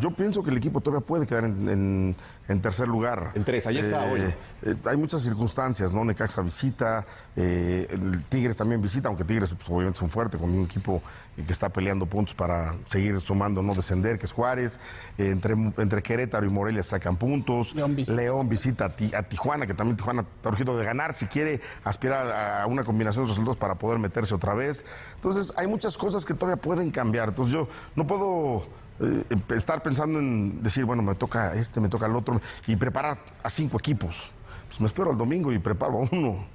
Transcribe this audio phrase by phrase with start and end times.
[0.00, 2.16] Yo pienso que el equipo todavía puede quedar en, en-
[2.48, 3.32] en tercer lugar.
[3.34, 4.20] En tres, ahí está hoy.
[4.62, 6.02] eh, hay muchas circunstancias, ¿no?
[6.06, 7.04] Necaxa visita,
[7.36, 11.02] eh, el Tigres también visita, aunque Tigres pues, obviamente son fuertes, con un equipo
[11.36, 14.80] que está peleando puntos para seguir sumando, no descender, que es Juárez.
[15.18, 17.74] Eh, entre, entre Querétaro y Morelia sacan puntos.
[17.74, 18.16] León visita.
[18.16, 21.60] León visita a, Ti- a Tijuana, que también Tijuana está urgido de ganar, si quiere
[21.84, 24.82] aspirar a a una combinación de resultados para poder meterse otra vez.
[25.16, 27.28] Entonces, hay muchas cosas que todavía pueden cambiar.
[27.28, 28.64] Entonces, yo no puedo
[29.00, 29.24] eh,
[29.56, 33.50] estar pensando en decir, bueno, me toca este, me toca el otro, y preparar a
[33.50, 34.30] cinco equipos.
[34.68, 36.53] Pues me espero al domingo y preparo a uno.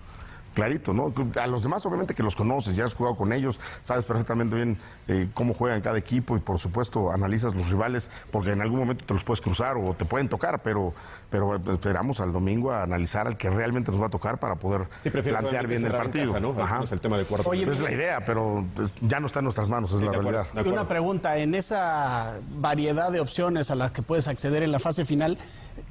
[0.59, 1.14] Clarito, ¿no?
[1.42, 4.78] A los demás, obviamente, que los conoces, ya has jugado con ellos, sabes perfectamente bien
[5.08, 9.06] eh, cómo juegan cada equipo y, por supuesto, analizas los rivales, porque en algún momento
[9.06, 10.94] te los puedes cruzar o te pueden tocar, pero,
[11.30, 14.88] pero esperamos al domingo a analizar al que realmente nos va a tocar para poder
[15.02, 16.28] Sí, plantear bien el partido.
[16.34, 16.50] casa, ¿no?
[16.62, 16.76] Ajá.
[16.76, 17.50] menos el tema de cuarto.
[17.50, 20.12] Oye, Pues es la idea, pero pues, ya no está en nuestras manos, es la
[20.12, 20.47] realidad.
[20.52, 20.72] acuerdo.
[20.72, 25.06] Una pregunta, en esa variedad de opciones a las que puedes acceder en la fase
[25.06, 25.38] final,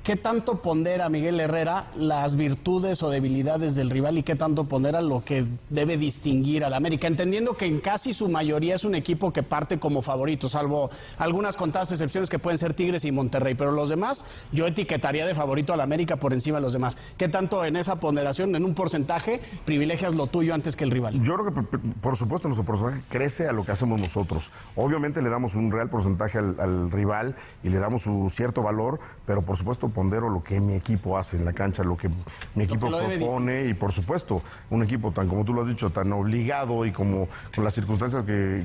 [0.09, 5.03] ¿qué tanto pondera Miguel Herrera las virtudes o debilidades del rival y qué tanto pondera
[5.03, 7.07] lo que debe distinguir al América?
[7.07, 10.89] Entendiendo que en casi su mayoría es un equipo que parte como favorito, salvo
[11.19, 15.35] algunas contadas excepciones que pueden ser Tigres y Monterrey, pero los demás yo etiquetaría de
[15.35, 16.97] favorito al América por encima de los demás.
[17.19, 21.23] ¿Qué tanto en esa ponderación, en un porcentaje, privilegias lo tuyo antes que el rival?
[21.23, 24.51] Yo creo que, por- supuesto, nuestro porcentaje crece a lo que hacemos nosotros.
[24.75, 29.01] Obviamente le damos un real porcentaje al, al rival y le damos su cierto valor,
[29.27, 32.09] pero por supuesto pondero lo que mi equipo hace en la cancha, lo que
[32.55, 32.87] mi equipo
[33.19, 36.93] propone y por supuesto un equipo tan como tú lo has dicho, tan obligado y
[36.93, 38.63] como con las circunstancias que,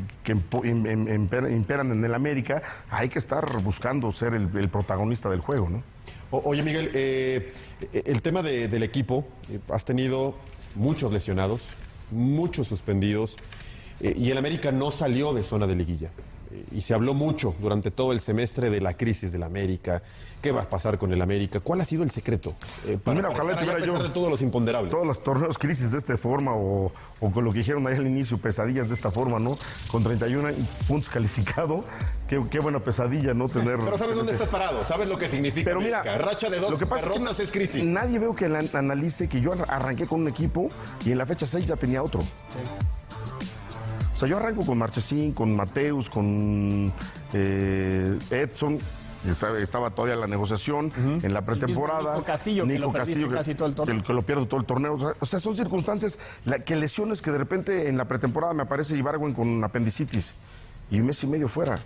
[0.62, 2.62] imperan en el América,
[2.92, 5.82] hay que estar buscando ser el, el protagonista del juego, ¿no?
[6.30, 7.52] O- oye, Miguel, eh,
[8.06, 10.36] el tema de- del equipo, eh, has tenido
[10.76, 11.68] muchos lesionados,
[12.12, 13.38] muchos suspendidos,
[14.02, 16.10] eh, y el América no salió de zona de liguilla.
[16.72, 20.02] Y se habló mucho durante todo el semestre de la crisis del América.
[20.42, 21.60] ¿Qué va a pasar con el América?
[21.62, 22.54] ¿Cuál ha sido el secreto?
[22.86, 24.92] Eh, Pues mira, ojalá tuviera yo de todos los imponderables.
[24.92, 26.92] Todos los torneos crisis de esta forma o,
[27.22, 29.58] o con lo que dijeron ahí al inicio, pesadillas de esta forma, ¿no?
[29.90, 30.50] Con 31
[30.88, 31.84] puntos calificado.
[32.28, 33.48] Qué, qué buena pesadilla, ¿no?
[33.48, 33.78] Tener.
[33.80, 35.66] Pero sabes dónde este- estás parado, sabes lo que significa.
[35.70, 37.84] Pero mira, racha de dos lo que pasa derrotas que es crisis.
[37.84, 40.68] Nadie veo que la- analice que yo ar- arranqué con un equipo
[41.06, 42.22] y en la fecha 6 ya tenía otro.
[44.14, 46.92] O sea, yo arranco con Marchesín, con Mateus, con
[47.34, 48.80] eh, Edson.
[49.28, 50.92] Estaba, estaba todavía la negociación
[51.24, 52.02] en la pretemporada.
[52.16, 53.98] Nico Castillo, que lo perdiste casi todo el torneo.
[53.98, 54.96] que, que lo pierdo todo el torneo.
[54.96, 58.54] O sea, o sea, son circunstancias, la- que lesiones que de repente en la pretemporada
[58.54, 60.36] me aparece Ibargüen con apendicitis
[60.92, 61.78] y un mes y medio fuera.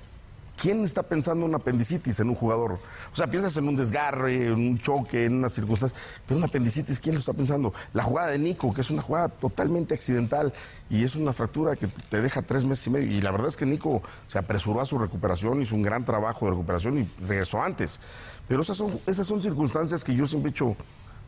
[0.59, 2.80] ¿Quién está pensando en una apendicitis en un jugador?
[3.13, 5.95] O sea, piensas en un desgarre, en un choque, en una circunstancia,
[6.25, 7.75] pero una apendicitis, ¿quién lo está pensando?
[7.94, 10.51] La jugada de Nico, que es una jugada totalmente accidental
[10.89, 13.12] y es una fractura que te deja tres meses y medio.
[13.12, 16.45] Y la verdad es que Nico se apresuró a su recuperación, hizo un gran trabajo
[16.45, 18.00] de recuperación y regresó antes.
[18.48, 20.75] Pero esas son, esas son circunstancias que yo siempre he dicho,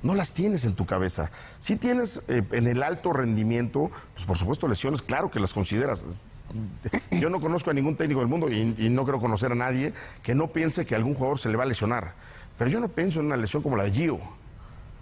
[0.01, 1.29] no las tienes en tu cabeza.
[1.59, 6.03] Si tienes eh, en el alto rendimiento, pues por supuesto lesiones, claro que las consideras.
[7.11, 9.93] Yo no conozco a ningún técnico del mundo y, no creo conocer a nadie
[10.23, 12.13] que no piense que algún jugador se le va a lesionar.
[12.57, 14.19] Pero yo no pienso en una lesión como la de Gio.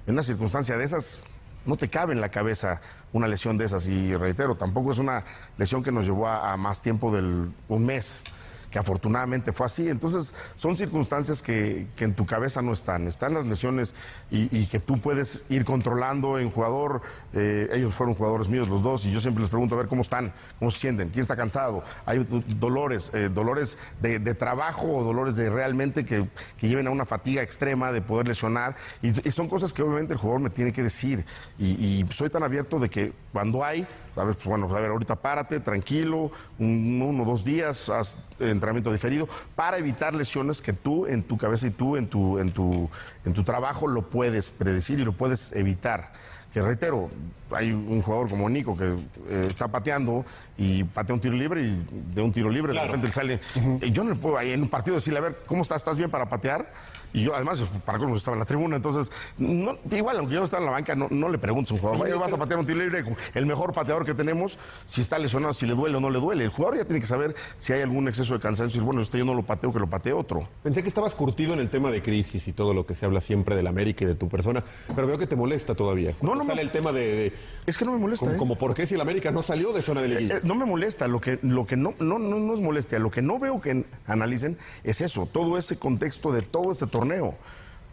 [0.06, 1.22] En una circunstancia de esas,
[1.66, 2.82] no te cabe en la cabeza
[3.14, 3.88] una lesión de esas.
[3.88, 5.24] Y reitero, tampoco es una
[5.58, 8.24] lesión que nos llevó a, a más tiempo del un mes
[8.72, 9.90] que afortunadamente fue así.
[9.90, 13.08] Entonces, son circunstancias que, que en tu cabeza no están.
[13.08, 13.96] Están las lesiones
[14.30, 17.02] y, y que tú puedes ir controlando en jugador.
[17.34, 20.02] Eh, ellos fueron jugadores míos los dos y yo siempre les pregunto a ver cómo
[20.02, 21.84] están, cómo se sienten, quién está cansado.
[22.06, 22.26] Hay
[22.60, 26.28] dolores, eh, dolores de, de, trabajo o dolores de realmente que,
[26.58, 28.76] que, lleven a una fatiga extrema de poder lesionar.
[29.02, 31.26] Y, y, son cosas que obviamente el jugador me tiene que decir.
[31.58, 34.90] Y, y soy tan abierto de que cuando hay, a ver, pues bueno, a ver,
[34.90, 38.18] ahorita párate, tranquilo, un, uno o dos días, haz
[38.58, 42.52] entrenamiento diferido, para evitar lesiones que tú en tu cabeza y tú en tu, en
[42.52, 42.90] tu,
[43.26, 46.14] en tu trabajo lo puedes predecir y lo puedes evitar.
[46.58, 47.08] Que reitero,
[47.52, 48.86] hay un jugador como Nico que
[49.30, 50.26] eh, está pateando
[50.58, 52.88] y patea un tiro libre y de un tiro libre claro.
[52.88, 53.40] de repente él sale.
[53.56, 53.88] Uh -huh.
[53.88, 55.78] Y yo no le puedo ahí en un partido decirle, a ver, ¿cómo estás?
[55.78, 56.72] ¿Estás bien para patear?
[57.14, 60.62] Y yo, además, para cómo estaba en la tribuna, entonces, no, igual, aunque yo estaba
[60.62, 62.66] en la banca, no, no le pregunto a un jugador, vaya, vas a patear un
[62.66, 66.10] tiro libre, el mejor pateador que tenemos, si está lesionado, si le duele o no
[66.10, 66.44] le duele.
[66.44, 69.18] El jugador ya tiene que saber si hay algún exceso de cansancio y bueno, este
[69.18, 70.48] yo no lo pateo, que lo patee otro.
[70.64, 73.22] Pensé que estabas curtido en el tema de crisis y todo lo que se habla
[73.22, 74.64] siempre del América y de tu persona,
[74.94, 76.14] pero veo que te molesta todavía.
[76.22, 77.34] No, no sale el tema de, de,
[77.66, 78.26] Es que no me molesta.
[78.26, 78.40] Como, ¿eh?
[78.40, 80.36] como por qué si el América no salió de zona de liguilla.
[80.36, 83.00] Eh, eh, no me molesta, lo que, lo que no, no, no, no es molestia,
[83.00, 87.36] lo que no veo que analicen es eso, todo ese contexto de todo este torneo.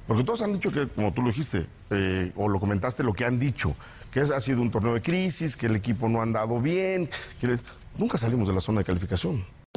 [0.06, 3.24] Porque todos han dicho que, como tú lo dijiste, eh, o lo comentaste, lo que
[3.24, 3.74] han dicho,
[4.12, 7.08] que ha sido un torneo de crisis, que el equipo no ha andado bien,
[7.40, 7.58] que
[7.96, 9.44] nunca salimos de la zona de calificación.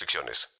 [0.00, 0.59] restricciones.